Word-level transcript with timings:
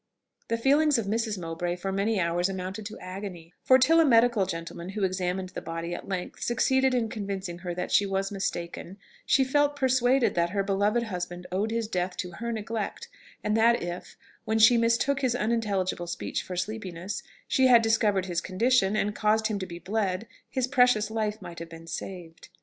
The 0.47 0.57
feelings 0.57 0.97
of 0.97 1.05
Mrs. 1.05 1.37
Mowbray 1.37 1.75
for 1.75 1.91
many 1.91 2.19
hours 2.19 2.49
amounted 2.49 2.87
to 2.87 2.97
agony; 2.97 3.53
for 3.61 3.77
till 3.77 3.99
a 3.99 4.03
medical 4.03 4.47
gentleman 4.47 4.89
who 4.89 5.03
examined 5.03 5.49
the 5.49 5.61
body 5.61 5.93
at 5.93 6.07
length 6.09 6.41
succeeded 6.41 6.95
in 6.95 7.07
convincing 7.07 7.59
her 7.59 7.75
that 7.75 7.91
she 7.91 8.07
was 8.07 8.31
mistaken, 8.31 8.97
she 9.27 9.43
felt 9.43 9.75
persuaded 9.75 10.33
that 10.33 10.49
her 10.49 10.63
beloved 10.63 11.03
husband 11.03 11.45
owed 11.51 11.69
his 11.69 11.87
death 11.87 12.17
to 12.17 12.31
her 12.31 12.51
neglect, 12.51 13.09
and 13.43 13.55
that 13.55 13.83
if, 13.83 14.17
when 14.43 14.57
she 14.57 14.75
mistook 14.75 15.21
his 15.21 15.35
unintelligible 15.35 16.07
speech 16.07 16.41
for 16.41 16.55
sleepiness, 16.55 17.21
she 17.47 17.67
had 17.67 17.83
discovered 17.83 18.25
his 18.25 18.41
condition, 18.41 18.95
and 18.95 19.13
caused 19.13 19.45
him 19.49 19.59
to 19.59 19.67
be 19.67 19.77
bled, 19.77 20.25
his 20.49 20.65
precious 20.65 21.11
life 21.11 21.43
might 21.43 21.59
have 21.59 21.69
been 21.69 21.85
saved. 21.85 22.49